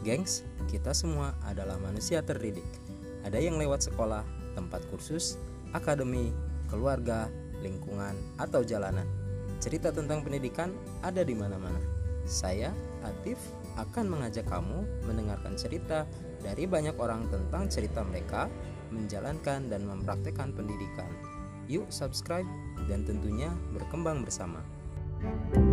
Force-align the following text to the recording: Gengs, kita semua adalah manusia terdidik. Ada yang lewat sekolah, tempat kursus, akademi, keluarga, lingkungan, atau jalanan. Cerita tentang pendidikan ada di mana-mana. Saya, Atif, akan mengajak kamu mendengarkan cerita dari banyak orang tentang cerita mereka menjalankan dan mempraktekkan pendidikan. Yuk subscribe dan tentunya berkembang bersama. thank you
Gengs, 0.00 0.48
kita 0.72 0.96
semua 0.96 1.36
adalah 1.44 1.76
manusia 1.76 2.24
terdidik. 2.24 2.64
Ada 3.20 3.36
yang 3.36 3.60
lewat 3.60 3.84
sekolah, 3.92 4.24
tempat 4.56 4.80
kursus, 4.88 5.36
akademi, 5.76 6.32
keluarga, 6.72 7.28
lingkungan, 7.60 8.16
atau 8.40 8.64
jalanan. 8.64 9.04
Cerita 9.60 9.92
tentang 9.92 10.24
pendidikan 10.24 10.72
ada 11.04 11.20
di 11.20 11.36
mana-mana. 11.36 11.76
Saya, 12.24 12.72
Atif, 13.04 13.36
akan 13.76 14.08
mengajak 14.08 14.48
kamu 14.48 14.88
mendengarkan 15.04 15.56
cerita 15.60 16.08
dari 16.40 16.64
banyak 16.64 16.96
orang 16.96 17.28
tentang 17.28 17.68
cerita 17.68 18.00
mereka 18.00 18.48
menjalankan 18.88 19.68
dan 19.68 19.84
mempraktekkan 19.84 20.56
pendidikan. 20.56 21.12
Yuk 21.68 21.86
subscribe 21.92 22.48
dan 22.88 23.04
tentunya 23.04 23.52
berkembang 23.76 24.24
bersama. 24.24 24.64
thank 25.20 25.60
you 25.60 25.69